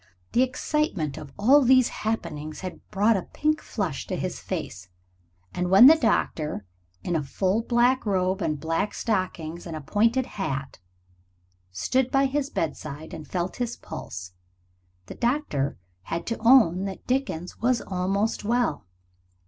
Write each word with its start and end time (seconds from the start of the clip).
The 0.31 0.41
excitement 0.41 1.15
of 1.15 1.31
all 1.37 1.61
these 1.61 1.89
happenings 1.89 2.61
had 2.61 2.81
brought 2.89 3.15
a 3.15 3.21
pink 3.33 3.61
flush 3.61 4.07
to 4.07 4.15
his 4.15 4.39
face, 4.39 4.89
and 5.53 5.69
when 5.69 5.85
the 5.85 5.93
doctor, 5.95 6.65
in 7.03 7.15
a 7.15 7.21
full 7.21 7.61
black 7.61 8.03
robe 8.03 8.41
and 8.41 8.59
black 8.59 8.95
stockings 8.95 9.67
and 9.67 9.75
a 9.75 9.81
pointed 9.81 10.25
hat, 10.25 10.79
stood 11.71 12.09
by 12.09 12.25
his 12.25 12.49
bedside 12.49 13.13
and 13.13 13.27
felt 13.27 13.57
his 13.57 13.77
pulse, 13.77 14.33
the 15.05 15.13
doctor 15.13 15.77
had 16.05 16.25
to 16.25 16.39
own 16.39 16.85
that 16.85 17.05
Dickie 17.05 17.37
was 17.61 17.79
almost 17.81 18.43
well. 18.43 18.87